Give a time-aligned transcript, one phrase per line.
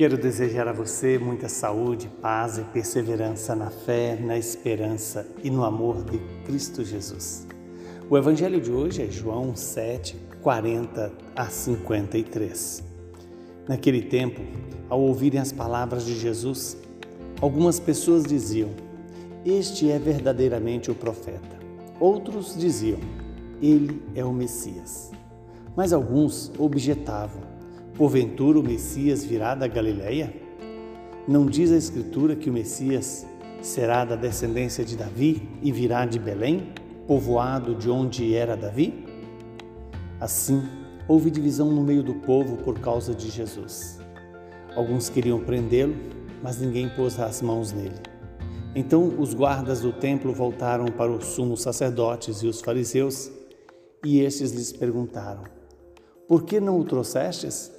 [0.00, 5.62] Quero desejar a você muita saúde, paz e perseverança na fé, na esperança e no
[5.62, 7.46] amor de Cristo Jesus.
[8.08, 12.82] O evangelho de hoje é João 7, 40 a 53.
[13.68, 14.40] Naquele tempo,
[14.88, 16.78] ao ouvirem as palavras de Jesus,
[17.38, 18.70] algumas pessoas diziam:
[19.44, 21.58] Este é verdadeiramente o profeta.
[22.00, 23.00] Outros diziam:
[23.60, 25.10] Ele é o Messias.
[25.76, 27.42] Mas alguns objetavam:
[28.00, 30.32] Porventura o Messias virá da Galileia?
[31.28, 33.26] Não diz a Escritura que o Messias
[33.60, 36.72] será da descendência de Davi e virá de Belém,
[37.06, 39.04] povoado de onde era Davi?
[40.18, 40.62] Assim,
[41.06, 44.00] houve divisão no meio do povo por causa de Jesus.
[44.74, 45.94] Alguns queriam prendê-lo,
[46.42, 48.00] mas ninguém pôs as mãos nele.
[48.74, 53.30] Então os guardas do templo voltaram para os sumos sacerdotes e os fariseus,
[54.02, 55.44] e estes lhes perguntaram:
[56.26, 57.78] Por que não o trouxestes?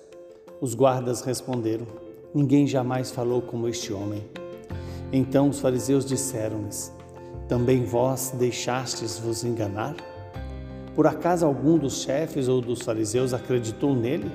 [0.62, 1.88] Os guardas responderam:
[2.36, 4.24] Ninguém jamais falou como este homem.
[5.12, 6.94] Então os fariseus disseram-lhes:
[7.48, 9.96] Também vós deixastes vos enganar?
[10.94, 14.32] Por acaso algum dos chefes ou dos fariseus acreditou nele?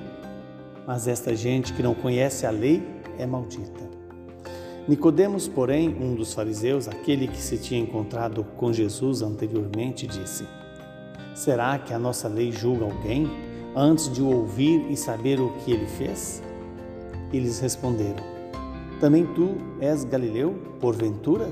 [0.85, 2.83] Mas esta gente que não conhece a lei
[3.17, 3.87] é maldita.
[4.85, 10.45] Nicodemos, porém, um dos fariseus, aquele que se tinha encontrado com Jesus anteriormente, disse:
[11.33, 13.46] Será que a nossa lei julga alguém
[13.77, 16.41] antes de o ouvir e saber o que ele fez?
[17.31, 18.23] Eles responderam:
[18.99, 21.51] Também tu és Galileu, porventura?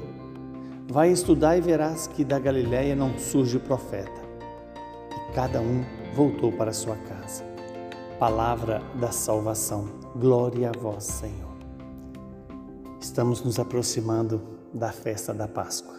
[0.87, 4.21] Vai estudar e verás que da Galiléia não surge profeta.
[5.11, 5.83] E cada um
[6.15, 7.43] voltou para sua casa.
[8.19, 9.87] Palavra da salvação.
[10.15, 11.53] Glória a vós, Senhor.
[12.99, 14.41] Estamos nos aproximando
[14.73, 15.95] da festa da Páscoa.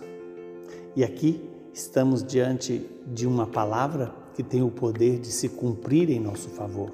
[0.94, 6.20] E aqui estamos diante de uma palavra que tem o poder de se cumprir em
[6.20, 6.92] nosso favor,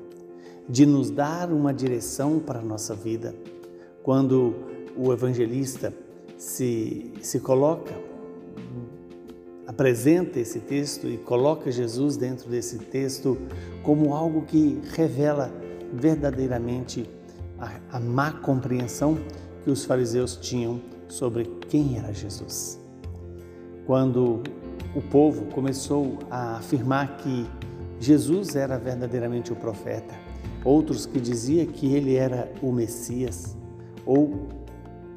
[0.69, 3.34] de nos dar uma direção para a nossa vida.
[4.01, 4.55] Quando
[4.97, 5.93] o evangelista
[6.39, 7.93] se, se coloca,
[9.66, 13.37] apresenta esse texto e coloca Jesus dentro desse texto
[13.83, 15.53] como algo que revela
[15.93, 17.11] verdadeiramente
[17.59, 19.19] a, a má compreensão
[19.65, 22.78] que os fariseus tinham sobre quem era Jesus.
[23.84, 24.43] Quando
[24.94, 27.47] o povo começou a afirmar que
[28.00, 30.14] Jesus era verdadeiramente o profeta,
[30.64, 33.56] outros que diziam que ele era o Messias,
[34.04, 34.48] ou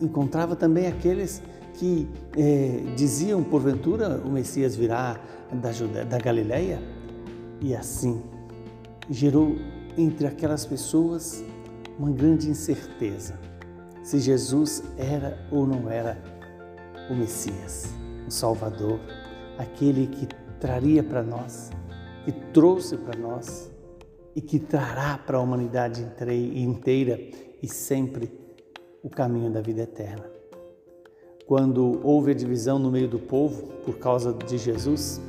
[0.02, 1.42] encontrava também aqueles
[1.74, 5.20] que eh, diziam porventura o Messias virá
[5.52, 6.82] da, da Galileia,
[7.62, 8.22] e assim
[9.10, 9.56] gerou
[9.98, 11.44] entre aquelas pessoas
[11.98, 13.40] uma grande incerteza
[14.06, 16.16] se Jesus era ou não era
[17.10, 17.92] o Messias,
[18.28, 19.00] o Salvador,
[19.58, 20.28] aquele que
[20.60, 21.70] traria para nós,
[22.24, 23.72] que trouxe para nós
[24.36, 26.06] e que trará para a humanidade
[26.56, 27.20] inteira
[27.62, 28.32] e sempre
[29.02, 30.26] o caminho da vida eterna.
[31.46, 35.22] Quando houve a divisão no meio do povo por causa de Jesus,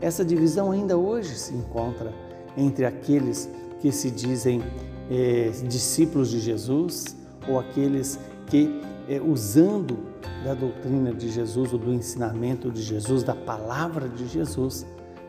[0.00, 2.12] essa divisão ainda hoje se encontra
[2.56, 3.50] entre aqueles
[3.80, 4.62] que se dizem
[5.10, 7.16] eh, discípulos de Jesus
[7.48, 8.80] ou aqueles que,
[9.24, 9.98] usando
[10.44, 14.86] da doutrina de Jesus ou do ensinamento de Jesus, da palavra de Jesus,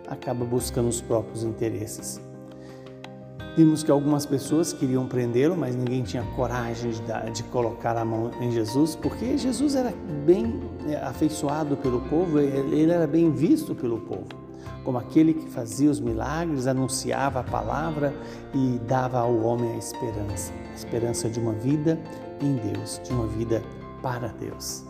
[0.07, 2.21] acaba buscando os próprios interesses.
[3.57, 8.29] Vimos que algumas pessoas queriam prendê-lo, mas ninguém tinha coragem de, de, colocar a mão
[8.39, 9.91] em Jesus, porque Jesus era
[10.27, 14.27] bem é, afeiçoado pelo povo, ele era bem visto pelo povo,
[14.83, 18.13] como aquele que fazia os milagres, anunciava a palavra
[18.53, 21.99] e dava ao homem a esperança, a esperança de uma vida
[22.39, 23.63] em Deus, de uma vida
[24.03, 24.85] para Deus.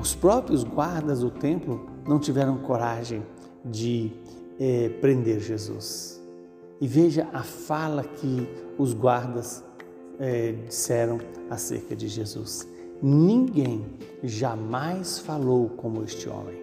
[0.00, 3.22] Os próprios guardas do templo não tiveram coragem
[3.62, 4.12] de
[4.58, 6.19] é, prender Jesus.
[6.80, 8.48] E veja a fala que
[8.78, 9.62] os guardas
[10.18, 11.18] é, disseram
[11.50, 12.66] acerca de Jesus.
[13.02, 13.84] Ninguém
[14.22, 16.62] jamais falou como este homem,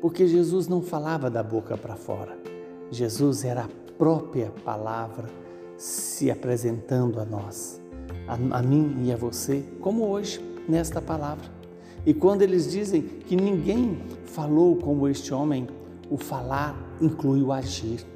[0.00, 2.38] porque Jesus não falava da boca para fora.
[2.90, 5.28] Jesus era a própria palavra
[5.76, 7.80] se apresentando a nós,
[8.26, 11.44] a, a mim e a você, como hoje, nesta palavra.
[12.04, 15.68] E quando eles dizem que ninguém falou como este homem,
[16.10, 18.06] o falar inclui o agir.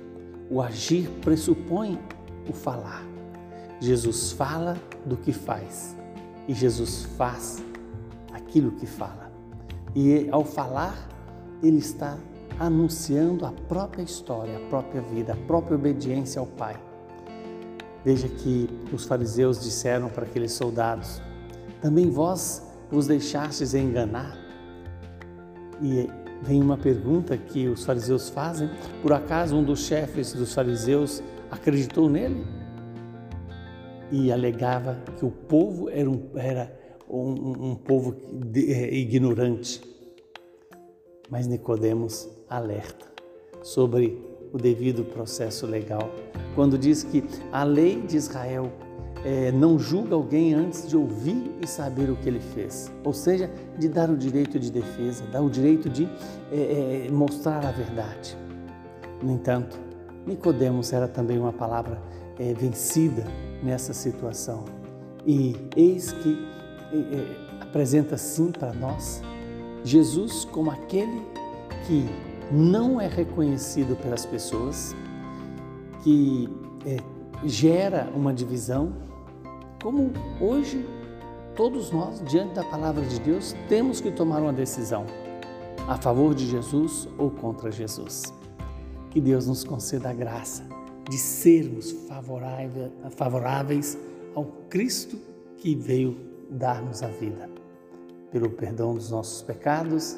[0.54, 1.98] O agir pressupõe
[2.48, 3.02] o falar.
[3.80, 5.96] Jesus fala do que faz
[6.46, 7.60] e Jesus faz
[8.32, 9.32] aquilo que fala.
[9.96, 11.08] E ao falar,
[11.60, 12.16] ele está
[12.56, 16.80] anunciando a própria história, a própria vida, a própria obediência ao Pai.
[18.04, 21.20] Veja que os fariseus disseram para aqueles soldados:
[21.82, 22.62] também vós
[22.92, 24.38] vos deixastes enganar?
[25.82, 26.08] E
[26.42, 28.68] vem uma pergunta que os fariseus fazem:
[29.02, 32.44] por acaso um dos chefes dos fariseus acreditou nele?
[34.10, 36.72] e alegava que o povo era um, era
[37.08, 38.14] um, um povo
[38.56, 39.82] é, ignorante.
[41.28, 43.06] Mas Nicodemos alerta
[43.62, 44.22] sobre
[44.52, 46.10] o devido processo legal,
[46.54, 48.70] quando diz que a lei de Israel
[49.24, 53.50] é, não julga alguém antes de ouvir e saber o que ele fez, ou seja,
[53.78, 56.06] de dar o direito de defesa, dar o direito de
[56.52, 58.36] é, é, mostrar a verdade.
[59.22, 59.80] No entanto,
[60.26, 62.00] Nicodemos era também uma palavra
[62.38, 63.24] é, vencida
[63.62, 64.64] nessa situação
[65.26, 66.46] e eis que
[66.92, 69.22] é, é, apresenta sim para nós
[69.82, 71.22] Jesus como aquele
[71.86, 72.06] que
[72.52, 74.94] não é reconhecido pelas pessoas,
[76.02, 76.48] que
[77.44, 78.92] gera uma divisão
[79.84, 80.10] como
[80.40, 80.82] hoje
[81.54, 85.04] todos nós, diante da palavra de Deus, temos que tomar uma decisão
[85.86, 88.32] a favor de Jesus ou contra Jesus.
[89.10, 90.66] Que Deus nos conceda a graça
[91.10, 91.94] de sermos
[93.10, 93.98] favoráveis
[94.34, 95.18] ao Cristo
[95.58, 96.16] que veio
[96.48, 97.50] dar-nos a vida,
[98.32, 100.16] pelo perdão dos nossos pecados,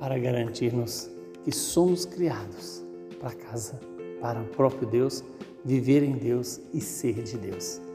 [0.00, 1.08] para garantir-nos
[1.44, 2.84] que somos criados
[3.20, 3.78] para casa,
[4.20, 5.22] para o próprio Deus,
[5.64, 7.85] viver em Deus e ser de Deus.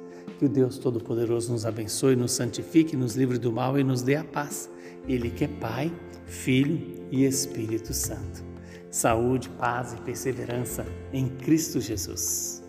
[0.42, 4.16] Que o Deus Todo-Poderoso nos abençoe, nos santifique, nos livre do mal e nos dê
[4.16, 4.72] a paz.
[5.08, 5.94] Ele que é Pai,
[6.26, 8.44] Filho e Espírito Santo.
[8.90, 10.84] Saúde, paz e perseverança
[11.14, 12.64] em Cristo Jesus.